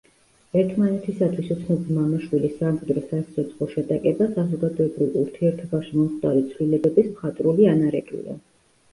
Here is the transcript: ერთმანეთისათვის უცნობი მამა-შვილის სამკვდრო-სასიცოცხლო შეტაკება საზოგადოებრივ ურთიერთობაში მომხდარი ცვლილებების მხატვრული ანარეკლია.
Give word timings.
ერთმანეთისათვის 0.59 1.49
უცნობი 1.55 1.97
მამა-შვილის 1.97 2.55
სამკვდრო-სასიცოცხლო 2.61 3.67
შეტაკება 3.73 4.27
საზოგადოებრივ 4.37 5.19
ურთიერთობაში 5.25 5.93
მომხდარი 5.99 6.41
ცვლილებების 6.55 7.11
მხატვრული 7.11 7.69
ანარეკლია. 7.73 8.35